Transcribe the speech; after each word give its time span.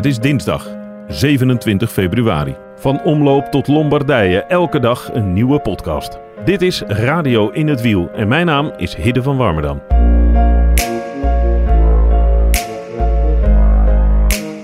Het 0.00 0.08
is 0.08 0.18
dinsdag, 0.18 0.68
27 1.08 1.92
februari. 1.92 2.56
Van 2.76 3.02
omloop 3.02 3.44
tot 3.44 3.68
Lombardije, 3.68 4.42
elke 4.42 4.80
dag 4.80 5.10
een 5.12 5.32
nieuwe 5.32 5.60
podcast. 5.60 6.18
Dit 6.44 6.62
is 6.62 6.82
Radio 6.86 7.50
in 7.50 7.68
het 7.68 7.80
Wiel 7.80 8.10
en 8.10 8.28
mijn 8.28 8.46
naam 8.46 8.72
is 8.76 8.94
Hidde 8.94 9.22
van 9.22 9.36
Warmerdam. 9.36 9.82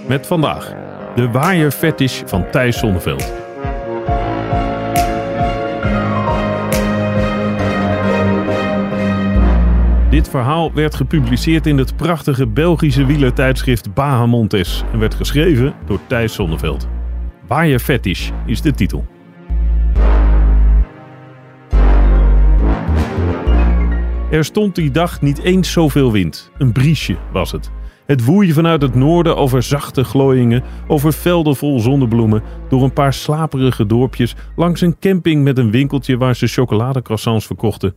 Met 0.07 0.27
vandaag 0.27 0.75
de 1.15 1.29
waaierfetish 1.31 2.23
van 2.27 2.51
Thijs 2.51 2.79
Zonneveld. 2.79 3.45
Dit 10.16 10.29
verhaal 10.29 10.73
werd 10.73 10.95
gepubliceerd 10.95 11.66
in 11.66 11.79
het 11.79 11.97
prachtige 11.97 12.47
Belgische 12.47 13.05
wielertijdschrift 13.05 13.95
Bahamontes 13.95 14.84
en 14.92 14.98
werd 14.98 15.15
geschreven 15.15 15.75
door 15.87 15.98
Thijs 16.06 16.34
Zonneveld. 16.34 16.89
Waaierfetish 17.47 18.31
is 18.47 18.61
de 18.61 18.72
titel. 18.72 19.06
Er 24.31 24.44
stond 24.44 24.75
die 24.75 24.91
dag 24.91 25.20
niet 25.20 25.39
eens 25.39 25.72
zoveel 25.72 26.12
wind. 26.12 26.50
Een 26.59 26.72
briesje 26.72 27.17
was 27.33 27.53
het. 27.53 27.70
Het 28.06 28.25
woeien 28.25 28.55
vanuit 28.55 28.83
het 28.83 28.94
noorden 28.94 29.37
over 29.37 29.62
zachte 29.62 30.05
glooiingen, 30.05 30.62
over 30.87 31.12
velden 31.12 31.56
vol 31.56 31.81
zonnebloemen, 31.81 32.42
door 32.69 32.83
een 32.83 32.92
paar 32.92 33.12
slaperige 33.12 33.87
dorpjes, 33.87 34.34
langs 34.56 34.81
een 34.81 34.98
camping 34.98 35.44
met 35.44 35.59
een 35.59 35.70
winkeltje 35.70 36.17
waar 36.17 36.37
ze 36.37 36.47
chocoladecroissants 36.47 37.47
verkochten, 37.47 37.94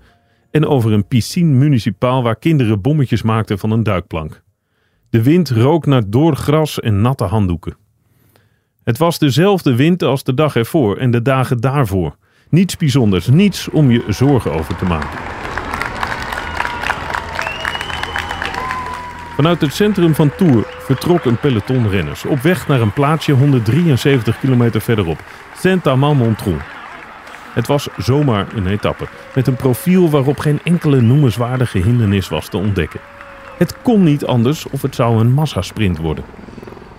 en 0.51 0.65
over 0.65 0.91
een 0.91 1.07
piscine 1.07 1.53
municipaal 1.53 2.23
waar 2.23 2.35
kinderen 2.35 2.81
bommetjes 2.81 3.21
maakten 3.21 3.59
van 3.59 3.71
een 3.71 3.83
duikplank. 3.83 4.41
De 5.09 5.23
wind 5.23 5.49
rook 5.49 5.85
naar 5.85 6.09
door 6.09 6.35
gras 6.35 6.79
en 6.79 7.01
natte 7.01 7.23
handdoeken. 7.23 7.77
Het 8.83 8.97
was 8.97 9.19
dezelfde 9.19 9.75
wind 9.75 10.03
als 10.03 10.23
de 10.23 10.33
dag 10.33 10.55
ervoor 10.55 10.97
en 10.97 11.11
de 11.11 11.21
dagen 11.21 11.57
daarvoor. 11.57 12.15
Niets 12.49 12.77
bijzonders, 12.77 13.27
niets 13.27 13.69
om 13.69 13.91
je 13.91 14.03
zorgen 14.07 14.51
over 14.51 14.75
te 14.75 14.85
maken. 14.85 15.19
Vanuit 19.35 19.61
het 19.61 19.73
centrum 19.73 20.15
van 20.15 20.35
Tours 20.35 20.65
vertrok 20.79 21.25
een 21.25 21.39
peloton 21.39 21.89
renners 21.89 22.25
op 22.25 22.39
weg 22.39 22.67
naar 22.67 22.81
een 22.81 22.93
plaatsje 22.93 23.31
173 23.31 24.39
kilometer 24.39 24.81
verderop, 24.81 25.23
Saint-Amand-Montron. 25.57 26.78
Het 27.53 27.67
was 27.67 27.87
zomaar 27.97 28.47
een 28.55 28.67
etappe, 28.67 29.07
met 29.35 29.47
een 29.47 29.55
profiel 29.55 30.09
waarop 30.09 30.39
geen 30.39 30.59
enkele 30.63 31.01
noemenswaardige 31.01 31.77
hindernis 31.77 32.29
was 32.29 32.49
te 32.49 32.57
ontdekken. 32.57 32.99
Het 33.57 33.81
kon 33.81 34.03
niet 34.03 34.25
anders 34.25 34.69
of 34.69 34.81
het 34.81 34.95
zou 34.95 35.19
een 35.19 35.31
massasprint 35.31 35.97
worden. 35.97 36.23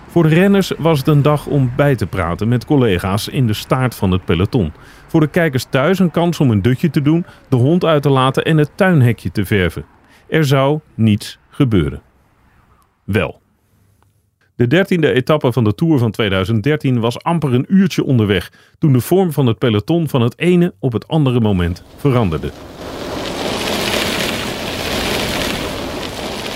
Voor 0.07 0.23
de 0.23 0.29
renners 0.29 0.71
was 0.77 0.97
het 0.97 1.07
een 1.07 1.21
dag 1.21 1.45
om 1.45 1.71
bij 1.75 1.95
te 1.95 2.05
praten 2.05 2.47
met 2.47 2.65
collega's 2.65 3.27
in 3.27 3.47
de 3.47 3.53
staart 3.53 3.95
van 3.95 4.11
het 4.11 4.25
peloton. 4.25 4.73
Voor 5.07 5.19
de 5.19 5.27
kijkers 5.27 5.65
thuis 5.69 5.99
een 5.99 6.11
kans 6.11 6.39
om 6.39 6.51
een 6.51 6.61
dutje 6.61 6.89
te 6.89 7.01
doen, 7.01 7.25
de 7.49 7.55
hond 7.55 7.85
uit 7.85 8.01
te 8.01 8.09
laten 8.09 8.43
en 8.43 8.57
het 8.57 8.71
tuinhekje 8.75 9.31
te 9.31 9.45
verven. 9.45 9.85
Er 10.27 10.45
zou 10.45 10.79
niets 10.95 11.39
gebeuren. 11.49 12.01
Wel. 13.03 13.40
De 14.61 14.67
dertiende 14.67 15.13
etappe 15.13 15.51
van 15.51 15.63
de 15.63 15.75
Tour 15.75 15.97
van 15.97 16.11
2013 16.11 16.99
was 16.99 17.23
amper 17.23 17.53
een 17.53 17.65
uurtje 17.67 18.03
onderweg 18.03 18.51
toen 18.77 18.93
de 18.93 18.99
vorm 18.99 19.31
van 19.31 19.45
het 19.45 19.57
peloton 19.57 20.09
van 20.09 20.21
het 20.21 20.39
ene 20.39 20.73
op 20.79 20.93
het 20.93 21.07
andere 21.07 21.39
moment 21.39 21.83
veranderde. 21.97 22.49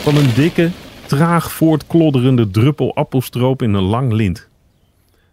Van 0.04 0.18
een 0.18 0.34
dikke, 0.36 0.70
traag 1.06 1.52
voortklodderende 1.52 2.50
druppel 2.52 2.96
appelstroop 2.96 3.62
in 3.62 3.74
een 3.74 3.84
lang 3.84 4.12
lint. 4.12 4.50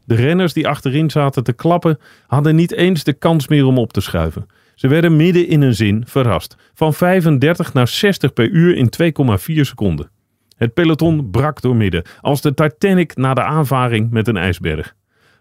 De 0.04 0.14
renners 0.14 0.52
die 0.52 0.68
achterin 0.68 1.10
zaten 1.10 1.44
te 1.44 1.52
klappen 1.52 1.98
hadden 2.26 2.56
niet 2.56 2.72
eens 2.72 3.04
de 3.04 3.12
kans 3.12 3.48
meer 3.48 3.66
om 3.66 3.78
op 3.78 3.92
te 3.92 4.00
schuiven. 4.00 4.46
Ze 4.74 4.88
werden 4.88 5.16
midden 5.16 5.48
in 5.48 5.62
een 5.62 5.74
zin 5.74 6.04
verrast. 6.06 6.56
Van 6.74 6.94
35 6.94 7.72
naar 7.72 7.88
60 7.88 8.32
per 8.32 8.48
uur 8.48 8.76
in 8.76 8.90
2,4 9.02 9.60
seconden. 9.60 10.10
Het 10.56 10.74
peloton 10.74 11.30
brak 11.30 11.60
door 11.60 11.76
midden, 11.76 12.02
als 12.20 12.40
de 12.40 12.54
Titanic 12.54 13.16
na 13.16 13.34
de 13.34 13.42
aanvaring 13.42 14.10
met 14.10 14.28
een 14.28 14.36
ijsberg. 14.36 14.94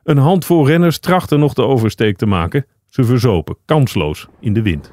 Een 0.03 0.17
handvol 0.17 0.67
renners 0.67 0.99
trachtte 0.99 1.37
nog 1.37 1.53
de 1.53 1.65
oversteek 1.65 2.17
te 2.17 2.25
maken. 2.25 2.65
Ze 2.89 3.03
verzopen, 3.03 3.57
kansloos, 3.65 4.27
in 4.39 4.53
de 4.53 4.61
wind. 4.61 4.91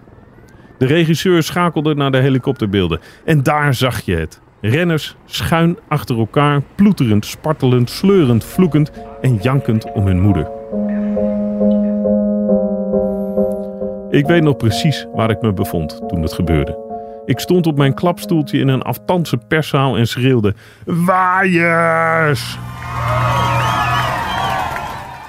De 0.78 0.86
regisseur 0.86 1.42
schakelde 1.42 1.94
naar 1.94 2.10
de 2.10 2.18
helikopterbeelden 2.18 3.00
en 3.24 3.42
daar 3.42 3.74
zag 3.74 4.00
je 4.00 4.14
het. 4.14 4.40
Renners 4.60 5.16
schuin 5.24 5.78
achter 5.88 6.18
elkaar, 6.18 6.62
ploeterend, 6.74 7.26
spartelend, 7.26 7.90
sleurend, 7.90 8.44
vloekend 8.44 8.92
en 9.20 9.36
jankend 9.36 9.92
om 9.92 10.06
hun 10.06 10.20
moeder. 10.20 10.50
Ik 14.10 14.26
weet 14.26 14.42
nog 14.42 14.56
precies 14.56 15.06
waar 15.14 15.30
ik 15.30 15.42
me 15.42 15.52
bevond 15.52 16.08
toen 16.08 16.22
het 16.22 16.32
gebeurde. 16.32 16.87
Ik 17.28 17.38
stond 17.38 17.66
op 17.66 17.76
mijn 17.76 17.94
klapstoeltje 17.94 18.58
in 18.58 18.68
een 18.68 18.82
aftandse 18.82 19.36
perszaal 19.36 19.96
en 19.96 20.06
schreeuwde: 20.06 20.54
Waaiers! 20.84 22.58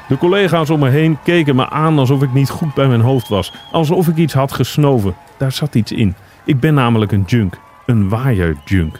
De 0.07 0.17
collega's 0.17 0.69
om 0.69 0.79
me 0.79 0.89
heen 0.89 1.17
keken 1.23 1.55
me 1.55 1.69
aan 1.69 1.99
alsof 1.99 2.21
ik 2.21 2.33
niet 2.33 2.49
goed 2.49 2.73
bij 2.73 2.87
mijn 2.87 3.01
hoofd 3.01 3.27
was. 3.27 3.53
Alsof 3.71 4.07
ik 4.07 4.15
iets 4.15 4.33
had 4.33 4.51
gesnoven. 4.51 5.15
Daar 5.37 5.51
zat 5.51 5.75
iets 5.75 5.91
in. 5.91 6.15
Ik 6.45 6.59
ben 6.59 6.73
namelijk 6.73 7.11
een 7.11 7.23
junk. 7.27 7.59
Een 7.85 8.09
waaierjunk. 8.09 8.99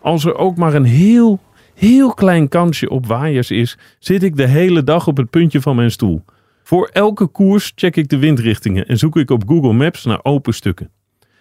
Als 0.00 0.24
er 0.24 0.36
ook 0.36 0.56
maar 0.56 0.74
een 0.74 0.84
heel, 0.84 1.40
heel 1.74 2.14
klein 2.14 2.48
kansje 2.48 2.88
op 2.88 3.06
waaiers 3.06 3.50
is, 3.50 3.78
zit 3.98 4.22
ik 4.22 4.36
de 4.36 4.46
hele 4.46 4.84
dag 4.84 5.06
op 5.06 5.16
het 5.16 5.30
puntje 5.30 5.60
van 5.60 5.76
mijn 5.76 5.90
stoel. 5.90 6.24
Voor 6.62 6.90
elke 6.92 7.26
koers 7.26 7.72
check 7.74 7.96
ik 7.96 8.08
de 8.08 8.18
windrichtingen 8.18 8.86
en 8.86 8.96
zoek 8.96 9.16
ik 9.16 9.30
op 9.30 9.48
Google 9.48 9.72
Maps 9.72 10.04
naar 10.04 10.20
open 10.22 10.54
stukken. 10.54 10.90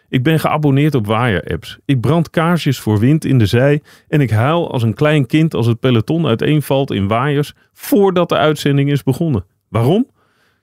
Ik 0.09 0.23
ben 0.23 0.39
geabonneerd 0.39 0.95
op 0.95 1.05
waaier-apps. 1.05 1.77
Ik 1.85 2.01
brand 2.01 2.29
kaarsjes 2.29 2.79
voor 2.79 2.99
wind 2.99 3.25
in 3.25 3.37
de 3.37 3.45
zij 3.45 3.81
en 4.07 4.21
ik 4.21 4.29
huil 4.29 4.71
als 4.71 4.83
een 4.83 4.93
klein 4.93 5.25
kind 5.25 5.53
als 5.53 5.65
het 5.65 5.79
peloton 5.79 6.27
uiteenvalt 6.27 6.91
in 6.91 7.07
waaiers 7.07 7.53
voordat 7.73 8.29
de 8.29 8.37
uitzending 8.37 8.91
is 8.91 9.03
begonnen. 9.03 9.45
Waarom? 9.67 10.07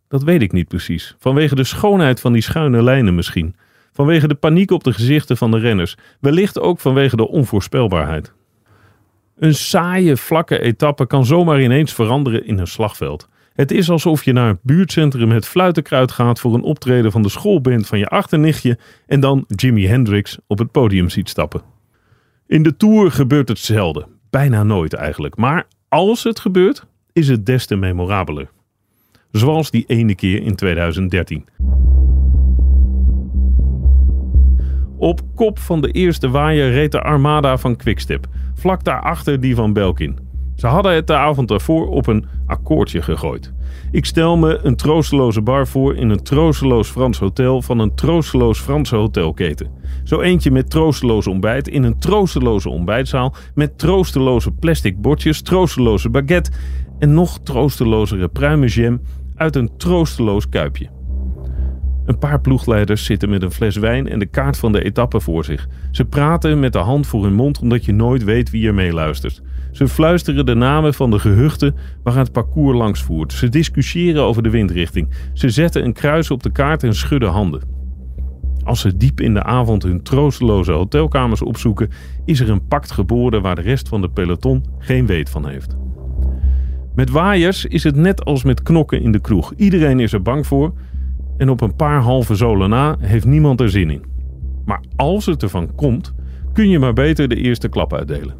Dat 0.08 0.22
weet 0.22 0.42
ik 0.42 0.52
niet 0.52 0.68
precies. 0.68 1.14
Vanwege 1.18 1.54
de 1.54 1.64
schoonheid 1.64 2.20
van 2.20 2.32
die 2.32 2.42
schuine 2.42 2.82
lijnen 2.82 3.14
misschien. 3.14 3.56
Vanwege 3.92 4.28
de 4.28 4.34
paniek 4.34 4.70
op 4.70 4.84
de 4.84 4.92
gezichten 4.92 5.36
van 5.36 5.50
de 5.50 5.58
renners. 5.58 5.96
Wellicht 6.20 6.60
ook 6.60 6.80
vanwege 6.80 7.16
de 7.16 7.28
onvoorspelbaarheid. 7.28 8.32
Een 9.36 9.54
saaie, 9.54 10.16
vlakke 10.16 10.60
etappe 10.60 11.06
kan 11.06 11.26
zomaar 11.26 11.62
ineens 11.62 11.94
veranderen 11.94 12.46
in 12.46 12.58
een 12.58 12.66
slagveld. 12.66 13.28
Het 13.56 13.70
is 13.70 13.90
alsof 13.90 14.24
je 14.24 14.32
naar 14.32 14.48
het 14.48 14.62
buurtcentrum 14.62 15.30
Het 15.30 15.46
Fluitenkruid 15.46 16.12
gaat 16.12 16.40
voor 16.40 16.54
een 16.54 16.62
optreden 16.62 17.12
van 17.12 17.22
de 17.22 17.28
schoolband 17.28 17.86
van 17.86 17.98
je 17.98 18.06
achternichtje 18.06 18.78
en 19.06 19.20
dan 19.20 19.44
Jimi 19.48 19.86
Hendrix 19.86 20.38
op 20.46 20.58
het 20.58 20.70
podium 20.70 21.08
ziet 21.08 21.28
stappen. 21.28 21.62
In 22.46 22.62
de 22.62 22.76
Tour 22.76 23.10
gebeurt 23.10 23.48
het 23.48 23.58
zelden, 23.58 24.06
bijna 24.30 24.62
nooit 24.62 24.94
eigenlijk. 24.94 25.36
Maar 25.36 25.66
als 25.88 26.22
het 26.22 26.40
gebeurt, 26.40 26.86
is 27.12 27.28
het 27.28 27.46
des 27.46 27.66
te 27.66 27.76
memorabeler. 27.76 28.50
Zoals 29.30 29.70
die 29.70 29.84
ene 29.86 30.14
keer 30.14 30.42
in 30.42 30.54
2013. 30.54 31.44
Op 34.96 35.20
kop 35.34 35.58
van 35.58 35.80
de 35.80 35.90
eerste 35.90 36.28
waaier 36.28 36.70
reed 36.70 36.92
de 36.92 37.02
armada 37.02 37.58
van 37.58 37.76
Quickstep, 37.76 38.26
vlak 38.54 38.84
daarachter 38.84 39.40
die 39.40 39.54
van 39.54 39.72
Belkin. 39.72 40.25
Ze 40.56 40.66
hadden 40.66 40.94
het 40.94 41.06
de 41.06 41.16
avond 41.16 41.48
daarvoor 41.48 41.88
op 41.88 42.06
een 42.06 42.26
akkoordje 42.46 43.02
gegooid. 43.02 43.52
Ik 43.90 44.04
stel 44.04 44.36
me 44.36 44.58
een 44.62 44.76
troosteloze 44.76 45.40
bar 45.40 45.66
voor 45.66 45.96
in 45.96 46.10
een 46.10 46.22
troosteloos 46.22 46.88
Frans 46.88 47.18
hotel 47.18 47.62
van 47.62 47.78
een 47.78 47.94
troosteloos 47.94 48.58
Franse 48.58 48.96
hotelketen. 48.96 49.70
Zo 50.04 50.20
eentje 50.20 50.50
met 50.50 50.70
troosteloos 50.70 51.26
ontbijt 51.26 51.68
in 51.68 51.82
een 51.82 51.98
troosteloze 51.98 52.68
ontbijtzaal 52.68 53.34
met 53.54 53.78
troosteloze 53.78 54.50
plastic 54.50 55.00
bordjes, 55.00 55.42
troosteloze 55.42 56.10
baguette 56.10 56.50
en 56.98 57.14
nog 57.14 57.38
troostelozere 57.42 58.28
pruimenjam 58.28 59.00
uit 59.34 59.56
een 59.56 59.70
troosteloos 59.76 60.48
kuipje. 60.48 60.95
Een 62.06 62.18
paar 62.18 62.40
ploegleiders 62.40 63.04
zitten 63.04 63.28
met 63.28 63.42
een 63.42 63.50
fles 63.50 63.76
wijn 63.76 64.08
en 64.08 64.18
de 64.18 64.26
kaart 64.26 64.58
van 64.58 64.72
de 64.72 64.84
etappe 64.84 65.20
voor 65.20 65.44
zich. 65.44 65.68
Ze 65.90 66.04
praten 66.04 66.60
met 66.60 66.72
de 66.72 66.78
hand 66.78 67.06
voor 67.06 67.22
hun 67.24 67.34
mond 67.34 67.58
omdat 67.58 67.84
je 67.84 67.92
nooit 67.92 68.24
weet 68.24 68.50
wie 68.50 68.66
er 68.66 68.74
meeluistert. 68.74 69.42
Ze 69.72 69.88
fluisteren 69.88 70.46
de 70.46 70.54
namen 70.54 70.94
van 70.94 71.10
de 71.10 71.18
gehuchten 71.18 71.74
waar 72.02 72.16
het 72.16 72.32
parcours 72.32 72.78
langs 72.78 73.02
voert. 73.02 73.32
Ze 73.32 73.48
discussiëren 73.48 74.22
over 74.22 74.42
de 74.42 74.50
windrichting. 74.50 75.08
Ze 75.32 75.50
zetten 75.50 75.84
een 75.84 75.92
kruis 75.92 76.30
op 76.30 76.42
de 76.42 76.52
kaart 76.52 76.82
en 76.82 76.94
schudden 76.94 77.30
handen. 77.30 77.62
Als 78.64 78.80
ze 78.80 78.96
diep 78.96 79.20
in 79.20 79.34
de 79.34 79.42
avond 79.42 79.82
hun 79.82 80.02
troosteloze 80.02 80.72
hotelkamers 80.72 81.42
opzoeken, 81.42 81.90
is 82.24 82.40
er 82.40 82.50
een 82.50 82.66
pact 82.66 82.90
geboren 82.90 83.42
waar 83.42 83.54
de 83.54 83.60
rest 83.60 83.88
van 83.88 84.00
de 84.00 84.08
peloton 84.08 84.64
geen 84.78 85.06
weet 85.06 85.30
van 85.30 85.48
heeft. 85.48 85.76
Met 86.94 87.10
waaiers 87.10 87.64
is 87.64 87.84
het 87.84 87.96
net 87.96 88.24
als 88.24 88.44
met 88.44 88.62
knokken 88.62 89.02
in 89.02 89.12
de 89.12 89.20
kroeg. 89.20 89.52
Iedereen 89.56 90.00
is 90.00 90.12
er 90.12 90.22
bang 90.22 90.46
voor 90.46 90.72
en 91.36 91.48
op 91.48 91.60
een 91.60 91.76
paar 91.76 92.00
halve 92.00 92.34
zolen 92.34 92.70
na 92.70 92.96
heeft 93.00 93.26
niemand 93.26 93.60
er 93.60 93.70
zin 93.70 93.90
in. 93.90 94.04
Maar 94.64 94.80
als 94.96 95.26
het 95.26 95.42
ervan 95.42 95.74
komt, 95.74 96.14
kun 96.52 96.68
je 96.68 96.78
maar 96.78 96.92
beter 96.92 97.28
de 97.28 97.36
eerste 97.36 97.68
klap 97.68 97.94
uitdelen. 97.94 98.34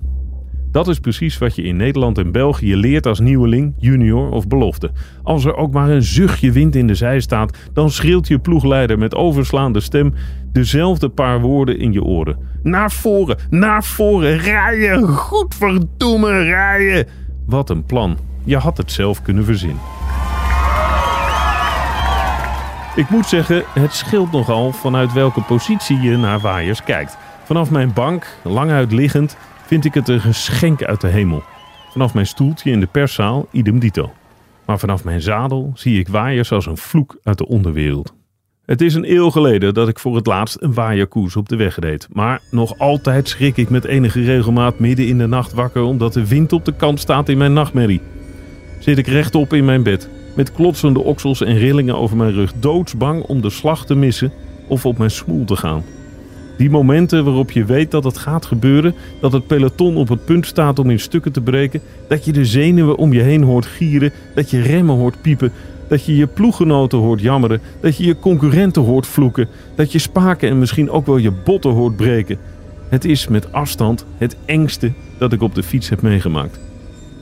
Dat 0.71 0.89
is 0.89 0.99
precies 0.99 1.39
wat 1.39 1.57
je 1.57 1.63
in 1.63 1.77
Nederland 1.77 2.19
en 2.19 2.33
België 2.33 2.77
leert 2.77 3.07
als 3.07 3.21
nieuweling, 3.21 3.75
junior 3.79 4.31
of 4.31 4.49
belofte. 4.49 4.91
Als 5.23 5.45
er 5.45 5.57
ook 5.57 5.73
maar 5.73 5.91
een 5.91 6.03
zuchtje 6.03 6.53
wind 6.53 6.77
in 6.77 6.87
de 6.87 6.95
zij 6.95 7.21
staat, 7.21 7.59
dan 7.73 7.91
schreeuwt 7.91 8.29
je 8.29 8.39
ploegleider 8.39 8.99
met 8.99 9.15
overslaande 9.15 9.81
stem 9.81 10.15
dezelfde 10.53 11.09
paar 11.09 11.41
woorden 11.41 11.79
in 11.79 11.93
je 11.93 12.03
oren. 12.03 12.39
Naar 12.63 12.91
voren, 12.91 13.37
naar 13.51 13.85
voren, 13.85 14.39
rijden, 14.39 15.09
godverdomme 15.09 16.43
rijden. 16.43 17.07
Wat 17.47 17.71
een 17.71 17.85
plan. 17.85 18.19
Je 18.45 18.57
had 18.57 18.77
het 18.77 18.93
zelf 18.93 19.23
kunnen 19.23 19.45
verzinnen. 19.45 19.96
Ik 22.97 23.11
moet 23.11 23.27
zeggen, 23.27 23.63
het 23.67 23.93
scheelt 23.93 24.33
nogal 24.33 24.73
vanuit 24.73 25.13
welke 25.13 25.43
positie 25.43 26.01
je 26.01 26.17
naar 26.17 26.41
waaiers 26.41 26.83
kijkt. 26.83 27.17
Vanaf 27.45 27.71
mijn 27.71 27.93
bank, 27.93 28.27
lang 28.45 28.71
uitliggend, 28.71 29.37
vind 29.67 29.85
ik 29.85 29.95
het 29.95 30.09
een 30.09 30.21
geschenk 30.21 30.83
uit 30.83 31.01
de 31.01 31.07
hemel. 31.07 31.43
Vanaf 31.91 32.15
mijn 32.15 32.27
stoeltje 32.27 32.71
in 32.71 32.81
de 32.81 32.87
perszaal, 32.87 33.49
idem 33.51 33.79
dito. 33.79 34.13
Maar 34.65 34.79
vanaf 34.79 35.05
mijn 35.05 35.21
zadel 35.21 35.73
zie 35.75 35.99
ik 35.99 36.09
waaiers 36.09 36.53
als 36.53 36.67
een 36.67 36.77
vloek 36.77 37.19
uit 37.23 37.39
de 37.39 37.47
onderwereld. 37.47 38.15
Het 38.65 38.81
is 38.81 38.95
een 38.95 39.11
eeuw 39.11 39.31
geleden 39.31 39.75
dat 39.75 39.89
ik 39.89 39.99
voor 39.99 40.17
het 40.17 40.27
laatst 40.27 40.63
een 40.63 40.75
waaierkoers 40.75 41.37
op 41.37 41.49
de 41.49 41.57
weg 41.57 41.79
reed. 41.79 42.09
Maar 42.13 42.41
nog 42.51 42.79
altijd 42.79 43.29
schrik 43.29 43.57
ik 43.57 43.71
met 43.71 43.85
enige 43.85 44.25
regelmaat 44.25 44.79
midden 44.79 45.07
in 45.07 45.19
de 45.19 45.27
nacht 45.27 45.53
wakker 45.53 45.83
omdat 45.83 46.13
de 46.13 46.27
wind 46.29 46.53
op 46.53 46.65
de 46.65 46.75
kant 46.75 47.01
staat 47.01 47.29
in 47.29 47.39
mijn 47.39 47.53
nachtmerrie. 47.53 48.01
Zit 48.79 48.99
ik 48.99 49.07
rechtop 49.07 49.53
in 49.53 49.65
mijn 49.65 49.83
bed, 49.83 50.09
met 50.37 50.53
klotsende 50.53 51.03
oksels 51.03 51.43
en 51.43 51.59
rillingen 51.59 51.99
over 51.99 52.17
mijn 52.17 52.33
rug, 52.33 52.53
doodsbang 52.61 53.23
om 53.23 53.41
de 53.41 53.51
slag 53.51 53.87
te 53.87 53.95
missen 53.95 54.33
of 54.67 54.87
op 54.87 54.99
mijn 54.99 55.11
smoel 55.11 55.45
te 55.45 55.57
gaan. 55.57 55.85
Die 56.57 56.71
momenten 56.71 57.25
waarop 57.25 57.51
je 57.51 57.65
weet 57.65 57.91
dat 57.91 58.05
het 58.05 58.19
gaat 58.19 58.47
gebeuren, 58.47 58.95
dat 59.21 59.33
het 59.33 59.47
peloton 59.47 59.97
op 59.97 60.09
het 60.09 60.25
punt 60.25 60.47
staat 60.47 60.79
om 60.79 60.91
in 60.91 61.01
stukken 61.01 61.33
te 61.33 61.41
breken, 61.41 61.81
dat 62.09 62.25
je 62.25 62.33
de 62.33 62.45
zenuwen 62.45 62.97
om 62.97 63.13
je 63.13 63.21
heen 63.21 63.43
hoort 63.43 63.67
gieren, 63.67 64.13
dat 64.35 64.51
je 64.51 64.61
remmen 64.61 64.97
hoort 64.97 65.23
piepen, 65.23 65.53
dat 65.89 66.05
je 66.05 66.17
je 66.17 66.27
ploeggenoten 66.27 66.99
hoort 66.99 67.21
jammeren, 67.21 67.61
dat 67.81 67.97
je 67.97 68.07
je 68.07 68.19
concurrenten 68.19 68.83
hoort 68.83 69.07
vloeken, 69.07 69.49
dat 69.75 69.93
je 69.93 69.99
spaken 69.99 70.49
en 70.49 70.59
misschien 70.59 70.91
ook 70.91 71.07
wel 71.07 71.17
je 71.17 71.33
botten 71.45 71.71
hoort 71.71 71.97
breken. 71.97 72.39
Het 72.89 73.05
is 73.05 73.29
met 73.29 73.53
afstand 73.53 74.05
het 74.19 74.37
engste 74.45 74.93
dat 75.19 75.33
ik 75.33 75.43
op 75.43 75.55
de 75.55 75.63
fiets 75.63 75.89
heb 75.89 76.03
meegemaakt. 76.03 76.66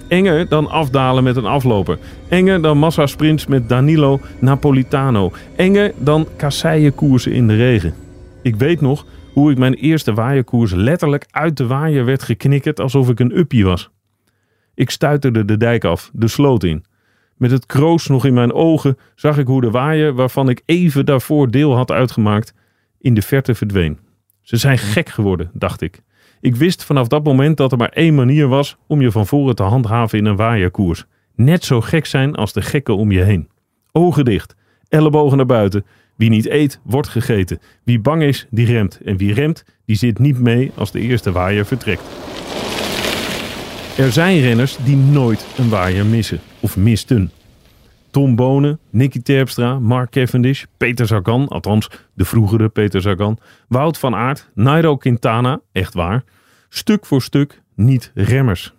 Enger 0.08 0.48
dan 0.48 0.68
afdalen 0.68 1.24
met 1.24 1.36
een 1.36 1.44
afloper. 1.44 1.98
Enger 2.28 2.62
dan 2.62 2.78
massasprints 2.78 3.46
met 3.46 3.68
Danilo 3.68 4.20
Napolitano. 4.38 5.32
Enger 5.56 5.92
dan 5.98 6.28
kasseienkoersen 6.36 7.32
in 7.32 7.48
de 7.48 7.56
regen. 7.56 7.94
Ik 8.42 8.56
weet 8.56 8.80
nog 8.80 9.06
hoe 9.32 9.50
ik 9.50 9.58
mijn 9.58 9.74
eerste 9.74 10.14
waaierkoers 10.14 10.72
letterlijk 10.72 11.26
uit 11.30 11.56
de 11.56 11.66
waaier 11.66 12.04
werd 12.04 12.22
geknikkerd 12.22 12.80
alsof 12.80 13.08
ik 13.08 13.20
een 13.20 13.38
uppie 13.38 13.64
was. 13.64 13.90
Ik 14.74 14.90
stuiterde 14.90 15.44
de 15.44 15.56
dijk 15.56 15.84
af, 15.84 16.10
de 16.12 16.28
sloot 16.28 16.64
in. 16.64 16.84
Met 17.36 17.50
het 17.50 17.66
kroos 17.66 18.06
nog 18.06 18.24
in 18.24 18.34
mijn 18.34 18.52
ogen 18.52 18.98
zag 19.14 19.38
ik 19.38 19.46
hoe 19.46 19.60
de 19.60 19.70
waaier, 19.70 20.14
waarvan 20.14 20.48
ik 20.48 20.62
even 20.64 21.06
daarvoor 21.06 21.50
deel 21.50 21.76
had 21.76 21.90
uitgemaakt, 21.90 22.54
in 23.00 23.14
de 23.14 23.22
verte 23.22 23.54
verdween. 23.54 23.98
Ze 24.40 24.56
zijn 24.56 24.78
gek 24.78 25.08
geworden, 25.08 25.50
dacht 25.52 25.80
ik. 25.80 26.02
Ik 26.44 26.56
wist 26.56 26.84
vanaf 26.84 27.08
dat 27.08 27.24
moment 27.24 27.56
dat 27.56 27.72
er 27.72 27.78
maar 27.78 27.88
één 27.88 28.14
manier 28.14 28.48
was 28.48 28.76
om 28.86 29.00
je 29.00 29.10
van 29.10 29.26
voren 29.26 29.54
te 29.54 29.62
handhaven 29.62 30.18
in 30.18 30.24
een 30.24 30.36
waaierkoers. 30.36 31.04
Net 31.34 31.64
zo 31.64 31.80
gek 31.80 32.06
zijn 32.06 32.34
als 32.34 32.52
de 32.52 32.62
gekken 32.62 32.96
om 32.96 33.12
je 33.12 33.20
heen. 33.20 33.48
Ogen 33.92 34.24
dicht, 34.24 34.54
ellebogen 34.88 35.36
naar 35.36 35.46
buiten. 35.46 35.84
Wie 36.16 36.30
niet 36.30 36.46
eet, 36.46 36.80
wordt 36.82 37.08
gegeten. 37.08 37.58
Wie 37.84 38.00
bang 38.00 38.22
is, 38.22 38.46
die 38.50 38.66
remt. 38.66 39.00
En 39.04 39.16
wie 39.16 39.32
remt, 39.32 39.64
die 39.86 39.96
zit 39.96 40.18
niet 40.18 40.38
mee 40.38 40.70
als 40.74 40.90
de 40.90 41.00
eerste 41.00 41.32
waaier 41.32 41.66
vertrekt. 41.66 42.02
Er 43.96 44.12
zijn 44.12 44.40
renners 44.40 44.76
die 44.84 44.96
nooit 44.96 45.46
een 45.56 45.68
waaier 45.68 46.06
missen 46.06 46.40
of 46.60 46.76
misten. 46.76 47.30
Tom 48.14 48.36
Bonen, 48.36 48.78
Nicky 48.90 49.22
Terpstra, 49.22 49.78
Mark 49.78 50.10
Cavendish, 50.10 50.64
Peter 50.76 51.06
Sagan, 51.06 51.48
althans 51.48 51.90
de 52.14 52.24
vroegere 52.24 52.68
Peter 52.68 53.02
Sagan, 53.02 53.38
Wout 53.68 53.98
van 53.98 54.14
Aert, 54.14 54.50
Nairo 54.54 54.96
Quintana, 54.96 55.60
echt 55.72 55.94
waar, 55.94 56.24
stuk 56.68 57.06
voor 57.06 57.22
stuk 57.22 57.62
niet 57.74 58.10
remmers. 58.14 58.74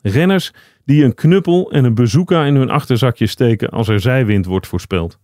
Renners 0.00 0.52
die 0.84 1.04
een 1.04 1.14
knuppel 1.14 1.70
en 1.70 1.84
een 1.84 1.94
bazooka 1.94 2.44
in 2.44 2.54
hun 2.54 2.70
achterzakje 2.70 3.26
steken 3.26 3.70
als 3.70 3.88
er 3.88 4.00
zijwind 4.00 4.46
wordt 4.46 4.66
voorspeld. 4.66 5.18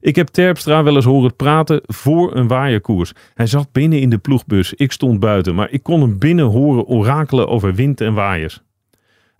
Ik 0.00 0.16
heb 0.16 0.26
Terpstra 0.26 0.82
wel 0.82 0.94
eens 0.94 1.04
horen 1.04 1.36
praten 1.36 1.80
voor 1.82 2.36
een 2.36 2.48
waaierkoers. 2.48 3.12
Hij 3.34 3.46
zat 3.46 3.72
binnen 3.72 4.00
in 4.00 4.10
de 4.10 4.18
ploegbus, 4.18 4.74
ik 4.74 4.92
stond 4.92 5.20
buiten, 5.20 5.54
maar 5.54 5.70
ik 5.70 5.82
kon 5.82 6.00
hem 6.00 6.18
binnen 6.18 6.44
horen 6.44 6.86
orakelen 6.86 7.48
over 7.48 7.74
wind 7.74 8.00
en 8.00 8.14
waaiers. 8.14 8.62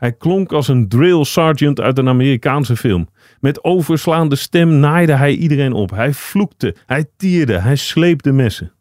Hij 0.03 0.13
klonk 0.13 0.53
als 0.53 0.69
een 0.69 0.89
drill 0.89 1.25
sergeant 1.25 1.81
uit 1.81 1.99
een 1.99 2.09
Amerikaanse 2.09 2.77
film. 2.77 3.09
Met 3.41 3.65
overslaande 3.65 4.37
stem 4.37 4.79
naaide 4.79 5.13
hij 5.13 5.35
iedereen 5.35 5.73
op. 5.73 5.91
Hij 5.91 6.13
vloekte, 6.13 6.77
hij 6.87 7.05
tierde, 7.17 7.59
hij 7.59 7.77
sleepte 7.77 8.33
messen. 8.33 8.73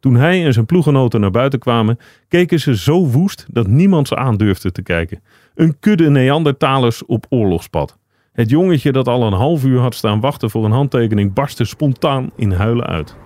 Toen 0.00 0.14
hij 0.14 0.44
en 0.44 0.52
zijn 0.52 0.66
ploegenoten 0.66 1.20
naar 1.20 1.30
buiten 1.30 1.58
kwamen, 1.58 1.98
keken 2.28 2.60
ze 2.60 2.76
zo 2.76 3.06
woest 3.06 3.46
dat 3.50 3.66
niemand 3.66 4.08
ze 4.08 4.16
aan 4.16 4.36
durfde 4.36 4.72
te 4.72 4.82
kijken. 4.82 5.22
Een 5.54 5.76
kudde 5.80 6.10
Neandertalers 6.10 7.04
op 7.04 7.26
oorlogspad. 7.28 7.98
Het 8.32 8.50
jongetje 8.50 8.92
dat 8.92 9.08
al 9.08 9.22
een 9.22 9.32
half 9.32 9.64
uur 9.64 9.80
had 9.80 9.94
staan 9.94 10.20
wachten 10.20 10.50
voor 10.50 10.64
een 10.64 10.72
handtekening 10.72 11.32
barstte 11.32 11.64
spontaan 11.64 12.30
in 12.36 12.52
huilen 12.52 12.86
uit. 12.86 13.16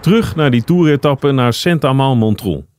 Terug 0.00 0.36
naar 0.36 0.50
die 0.50 0.64
toeretappe 0.64 1.32
naar 1.32 1.52
Saint-Amand-Montrol. 1.52 2.70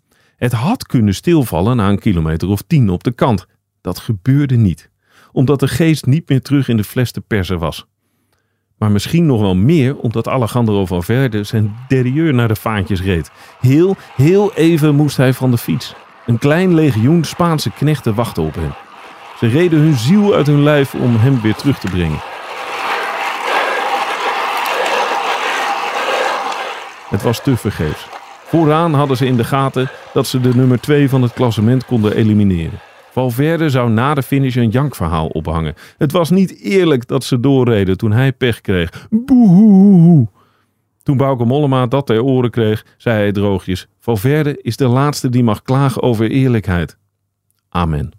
Het 0.43 0.51
had 0.51 0.85
kunnen 0.85 1.13
stilvallen 1.13 1.75
na 1.75 1.89
een 1.89 1.99
kilometer 1.99 2.47
of 2.47 2.61
tien 2.67 2.89
op 2.89 3.03
de 3.03 3.11
kant. 3.11 3.45
Dat 3.81 3.99
gebeurde 3.99 4.55
niet, 4.55 4.89
omdat 5.31 5.59
de 5.59 5.67
geest 5.67 6.05
niet 6.05 6.29
meer 6.29 6.41
terug 6.41 6.67
in 6.67 6.77
de 6.77 6.83
fles 6.83 7.11
te 7.11 7.21
persen 7.21 7.59
was. 7.59 7.85
Maar 8.77 8.91
misschien 8.91 9.25
nog 9.25 9.41
wel 9.41 9.55
meer 9.55 9.97
omdat 9.97 10.27
Alejandro 10.27 10.85
Valverde 10.85 11.43
zijn 11.43 11.75
derieur 11.87 12.33
naar 12.33 12.47
de 12.47 12.55
vaantjes 12.55 13.01
reed. 13.01 13.31
Heel, 13.59 13.95
heel 14.15 14.53
even 14.53 14.95
moest 14.95 15.17
hij 15.17 15.33
van 15.33 15.51
de 15.51 15.57
fiets. 15.57 15.95
Een 16.25 16.37
klein 16.37 16.73
legioen 16.73 17.23
Spaanse 17.23 17.71
knechten 17.71 18.15
wachtte 18.15 18.41
op 18.41 18.55
hem. 18.55 18.71
Ze 19.39 19.47
reden 19.47 19.79
hun 19.79 19.97
ziel 19.97 20.33
uit 20.33 20.47
hun 20.47 20.63
lijf 20.63 20.95
om 20.95 21.15
hem 21.15 21.41
weer 21.41 21.55
terug 21.55 21.79
te 21.79 21.89
brengen. 21.89 22.19
Het 27.09 27.21
was 27.21 27.43
te 27.43 27.57
vergeefs. 27.57 28.12
Vooraan 28.53 28.93
hadden 28.93 29.17
ze 29.17 29.25
in 29.25 29.37
de 29.37 29.43
gaten 29.43 29.89
dat 30.13 30.27
ze 30.27 30.39
de 30.39 30.55
nummer 30.55 30.79
2 30.79 31.09
van 31.09 31.21
het 31.21 31.33
klassement 31.33 31.85
konden 31.85 32.15
elimineren. 32.15 32.79
Valverde 33.11 33.69
zou 33.69 33.89
na 33.89 34.13
de 34.13 34.23
finish 34.23 34.55
een 34.55 34.69
jankverhaal 34.69 35.27
ophangen. 35.27 35.73
Het 35.97 36.11
was 36.11 36.29
niet 36.29 36.59
eerlijk 36.59 37.07
dat 37.07 37.23
ze 37.23 37.39
doorreden 37.39 37.97
toen 37.97 38.11
hij 38.11 38.33
pech 38.33 38.61
kreeg. 38.61 39.07
Boehoehoe. 39.09 40.27
Toen 41.03 41.17
Bauke 41.17 41.45
Mollema 41.45 41.87
dat 41.87 42.05
ter 42.05 42.23
oren 42.23 42.51
kreeg, 42.51 42.85
zei 42.97 43.17
hij 43.17 43.31
droogjes: 43.31 43.87
Valverde 43.99 44.61
is 44.61 44.77
de 44.77 44.87
laatste 44.87 45.29
die 45.29 45.43
mag 45.43 45.61
klagen 45.61 46.01
over 46.01 46.29
eerlijkheid. 46.29 46.97
Amen. 47.69 48.11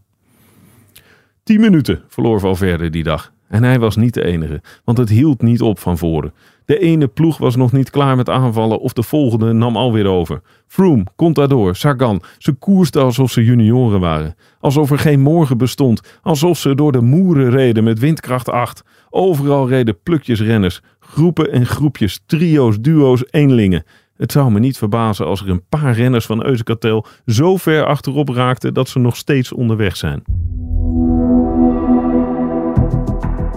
Tien 1.43 1.61
minuten 1.61 2.05
verloor 2.09 2.41
Valverde 2.41 2.91
die 2.91 3.03
dag. 3.03 3.34
En 3.49 3.63
hij 3.63 3.79
was 3.79 3.97
niet 3.97 4.15
de 4.15 4.25
enige, 4.25 4.63
want 4.85 4.99
het 4.99 5.09
hield 5.09 5.43
niet 5.43 5.63
op 5.63 5.79
van 5.79 5.99
voren. 5.99 6.33
De 6.65 6.79
ene 6.79 7.07
ploeg 7.07 7.39
was 7.39 7.57
nog 7.57 7.73
niet 7.73 7.91
klaar 7.91 8.17
met 8.17 8.31
aanvallen 8.31 8.81
of 8.81 8.93
de 8.93 9.03
volgende 9.03 9.53
nam 9.53 9.77
alweer 9.77 10.07
over. 10.07 10.41
Froome, 10.67 11.05
Contador, 11.17 11.77
Sagan, 11.77 12.23
ze 12.39 12.53
koersten 12.53 13.03
alsof 13.03 13.31
ze 13.31 13.45
junioren 13.45 14.01
waren. 14.01 14.37
Alsof 14.61 14.91
er 14.91 14.99
geen 14.99 15.21
morgen 15.21 15.59
bestond. 15.59 16.19
Alsof 16.23 16.59
ze 16.59 16.75
door 16.75 16.93
de 16.93 17.01
moeren 17.01 17.51
reden 17.51 17.85
met 17.85 17.99
windkracht 17.99 18.51
8. 18.51 18.85
Overal 19.11 19.69
reden 19.69 19.99
plukjes 20.03 20.41
renners. 20.41 20.81
Groepen 21.01 21.53
en 21.53 21.67
groepjes, 21.67 22.23
trio's, 22.27 22.81
duo's, 22.81 23.25
eenlingen. 23.31 23.85
Het 24.17 24.33
zou 24.33 24.51
me 24.51 24.59
niet 24.59 24.79
verbazen 24.79 25.27
als 25.27 25.41
er 25.41 25.51
een 25.51 25.69
paar 25.69 25.93
renners 25.93 26.27
van 26.27 26.45
Euskaltel 26.45 27.07
zo 27.27 27.57
ver 27.57 27.85
achterop 27.85 28.29
raakten 28.29 28.75
dat 28.75 28.89
ze 28.89 28.99
nog 28.99 29.17
steeds 29.17 29.53
onderweg 29.53 29.97
zijn. 29.97 30.23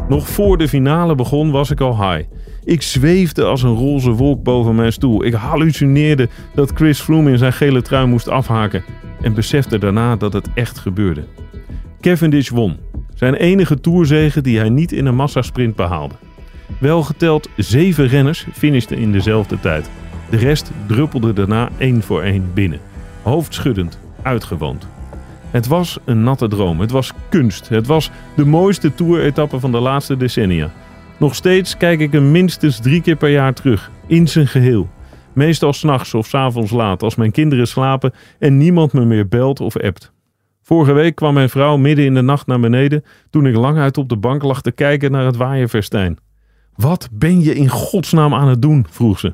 Nog 0.10 0.30
voor 0.30 0.58
de 0.58 0.68
finale 0.68 1.16
begon 1.16 1.52
was 1.52 1.72
ik 1.72 1.82
al 1.82 2.12
high. 2.12 2.28
Ik 2.64 2.82
zweefde 2.82 3.44
als 3.44 3.64
een 3.64 3.76
roze 3.76 4.12
wolk 4.12 4.44
boven 4.44 4.76
mijn 4.76 4.92
stoel. 4.94 5.26
Ik 5.26 5.34
hallucineerde 5.34 6.30
dat 6.56 6.72
Chris 6.74 7.00
Froome 7.00 7.32
in 7.32 7.38
zijn 7.38 7.54
gele 7.54 7.82
trui 7.82 8.08
moest 8.08 8.30
afhaken. 8.30 8.84
En 9.22 9.34
besefte 9.34 9.78
daarna 9.78 10.16
dat 10.16 10.34
het 10.34 10.50
echt 10.54 10.78
gebeurde. 10.78 11.24
Cavendish 12.02 12.50
won. 12.50 12.78
Zijn 13.14 13.34
enige 13.34 13.80
toerzegen 13.80 14.44
die 14.44 14.58
hij 14.58 14.70
niet 14.70 14.92
in 14.92 15.06
een 15.06 15.16
massasprint 15.16 15.76
behaalde. 15.76 16.16
Wel 16.80 17.04
geteld 17.04 17.50
zeven 17.56 18.08
renners 18.08 18.46
finishten 18.54 18.98
in 18.98 19.12
dezelfde 19.12 19.60
tijd. 19.60 19.90
De 20.30 20.38
rest 20.38 20.72
druppelde 20.88 21.34
daarna 21.34 21.70
één 21.78 22.04
voor 22.04 22.22
één 22.22 22.52
binnen. 22.54 22.80
Hoofdschuddend, 23.22 24.00
uitgewoond. 24.22 24.88
Het 25.58 25.68
was 25.68 25.98
een 26.06 26.24
natte 26.24 26.48
droom. 26.48 26.80
Het 26.80 26.92
was 26.92 27.12
kunst. 27.30 27.70
Het 27.70 27.88
was 27.88 28.12
de 28.36 28.46
mooiste 28.46 28.94
toeretappe 28.94 29.60
van 29.60 29.72
de 29.72 29.80
laatste 29.80 30.18
decennia. 30.18 30.72
Nog 31.20 31.36
steeds 31.36 31.78
kijk 31.78 32.00
ik 32.00 32.12
hem 32.12 32.32
minstens 32.32 32.80
drie 32.80 33.02
keer 33.02 33.16
per 33.16 33.30
jaar 33.30 33.54
terug. 33.54 33.92
In 34.08 34.28
zijn 34.28 34.48
geheel. 34.48 34.90
Meestal 35.34 35.74
s'nachts 35.74 36.14
of 36.14 36.28
s 36.28 36.34
avonds 36.34 36.72
laat 36.72 37.04
als 37.04 37.16
mijn 37.16 37.32
kinderen 37.32 37.68
slapen 37.68 38.14
en 38.40 38.58
niemand 38.58 38.94
me 38.94 39.06
meer 39.06 39.28
belt 39.28 39.60
of 39.60 39.78
appt. 39.78 40.12
Vorige 40.62 40.94
week 40.94 41.16
kwam 41.16 41.34
mijn 41.34 41.50
vrouw 41.50 41.78
midden 41.78 42.06
in 42.06 42.14
de 42.14 42.22
nacht 42.22 42.48
naar 42.48 42.60
beneden 42.60 43.04
toen 43.30 43.46
ik 43.46 43.56
lang 43.56 43.78
uit 43.78 43.98
op 43.98 44.10
de 44.10 44.18
bank 44.18 44.44
lag 44.44 44.62
te 44.62 44.72
kijken 44.72 45.12
naar 45.12 45.26
het 45.26 45.36
waaierfestijn. 45.36 46.18
Wat 46.76 47.10
ben 47.12 47.42
je 47.42 47.56
in 47.56 47.70
godsnaam 47.70 48.34
aan 48.34 48.48
het 48.48 48.62
doen? 48.62 48.86
vroeg 48.90 49.20
ze. 49.20 49.34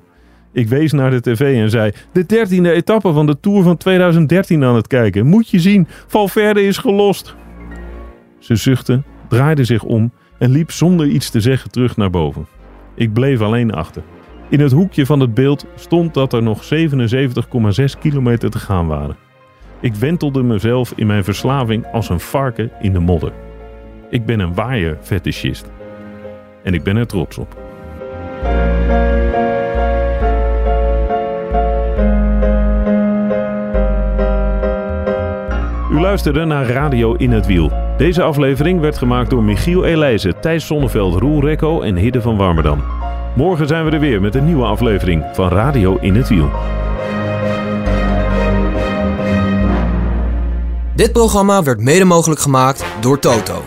Ik 0.53 0.67
wees 0.67 0.91
naar 0.91 1.11
de 1.11 1.21
tv 1.21 1.61
en 1.61 1.69
zei: 1.69 1.91
De 2.11 2.25
dertiende 2.25 2.71
etappe 2.71 3.13
van 3.13 3.25
de 3.25 3.39
Tour 3.39 3.63
van 3.63 3.77
2013 3.77 4.63
aan 4.63 4.75
het 4.75 4.87
kijken. 4.87 5.25
Moet 5.25 5.49
je 5.49 5.59
zien, 5.59 5.87
Valverde 6.07 6.63
is 6.63 6.77
gelost. 6.77 7.35
Ze 8.39 8.55
zuchtte, 8.55 9.03
draaide 9.27 9.63
zich 9.63 9.83
om 9.83 10.11
en 10.37 10.51
liep 10.51 10.71
zonder 10.71 11.07
iets 11.07 11.29
te 11.29 11.41
zeggen 11.41 11.71
terug 11.71 11.97
naar 11.97 12.09
boven. 12.09 12.47
Ik 12.95 13.13
bleef 13.13 13.41
alleen 13.41 13.71
achter. 13.71 14.03
In 14.49 14.59
het 14.59 14.71
hoekje 14.71 15.05
van 15.05 15.19
het 15.19 15.33
beeld 15.33 15.65
stond 15.75 16.13
dat 16.13 16.33
er 16.33 16.43
nog 16.43 16.63
77,6 16.63 17.99
kilometer 17.99 18.49
te 18.49 18.59
gaan 18.59 18.87
waren. 18.87 19.15
Ik 19.79 19.95
wentelde 19.95 20.43
mezelf 20.43 20.93
in 20.95 21.07
mijn 21.07 21.23
verslaving 21.23 21.85
als 21.91 22.09
een 22.09 22.19
varken 22.19 22.71
in 22.81 22.93
de 22.93 22.99
modder. 22.99 23.31
Ik 24.09 24.25
ben 24.25 24.39
een 24.39 24.53
waaierfetischist. 24.53 25.71
En 26.63 26.73
ik 26.73 26.83
ben 26.83 26.95
er 26.95 27.07
trots 27.07 27.37
op. 27.37 27.57
luisterde 36.03 36.45
naar 36.45 36.65
Radio 36.65 37.13
in 37.13 37.31
het 37.31 37.45
Wiel. 37.45 37.71
Deze 37.97 38.23
aflevering 38.23 38.79
werd 38.79 38.97
gemaakt 38.97 39.29
door 39.29 39.43
Michiel 39.43 39.85
Elijzen, 39.85 40.39
Thijs 40.41 40.65
Sonneveld, 40.65 41.15
Roel 41.15 41.41
Rekko 41.41 41.81
en 41.81 41.95
Hidde 41.95 42.21
van 42.21 42.37
Warmerdam. 42.37 42.83
Morgen 43.35 43.67
zijn 43.67 43.85
we 43.85 43.91
er 43.91 43.99
weer 43.99 44.21
met 44.21 44.35
een 44.35 44.45
nieuwe 44.45 44.65
aflevering 44.65 45.23
van 45.33 45.49
Radio 45.49 45.97
in 46.01 46.15
het 46.15 46.29
Wiel. 46.29 46.49
Dit 50.95 51.11
programma 51.11 51.63
werd 51.63 51.79
mede 51.79 52.05
mogelijk 52.05 52.41
gemaakt 52.41 52.85
door 52.99 53.19
Toto. 53.19 53.61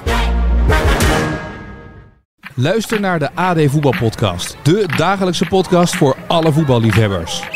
Luister 2.55 3.01
naar 3.01 3.19
de 3.19 3.29
AD 3.35 3.59
Voetbalpodcast. 3.67 4.57
De 4.63 4.85
dagelijkse 4.97 5.47
podcast 5.47 5.97
voor 5.97 6.17
alle 6.27 6.53
voetballiefhebbers. 6.53 7.56